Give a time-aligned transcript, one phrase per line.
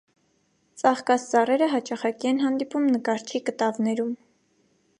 [0.83, 4.11] Ծաղկած ծառերը հաճախակի են հանդիպում նկարչի կտավներում։